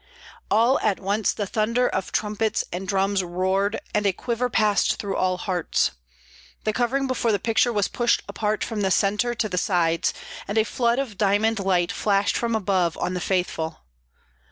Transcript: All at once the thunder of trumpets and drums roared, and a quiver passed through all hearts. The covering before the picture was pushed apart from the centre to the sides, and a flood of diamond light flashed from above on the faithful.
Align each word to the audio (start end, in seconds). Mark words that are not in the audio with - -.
All 0.49 0.79
at 0.79 0.99
once 0.99 1.31
the 1.31 1.45
thunder 1.45 1.87
of 1.87 2.11
trumpets 2.11 2.63
and 2.73 2.87
drums 2.87 3.21
roared, 3.23 3.79
and 3.93 4.07
a 4.07 4.11
quiver 4.11 4.49
passed 4.49 4.95
through 4.95 5.15
all 5.15 5.37
hearts. 5.37 5.91
The 6.63 6.73
covering 6.73 7.05
before 7.05 7.31
the 7.31 7.37
picture 7.37 7.71
was 7.71 7.87
pushed 7.87 8.23
apart 8.27 8.63
from 8.63 8.81
the 8.81 8.89
centre 8.89 9.35
to 9.35 9.47
the 9.47 9.59
sides, 9.59 10.11
and 10.47 10.57
a 10.57 10.63
flood 10.63 10.97
of 10.97 11.19
diamond 11.19 11.59
light 11.59 11.91
flashed 11.91 12.35
from 12.35 12.55
above 12.55 12.97
on 12.97 13.13
the 13.13 13.21
faithful. 13.21 13.81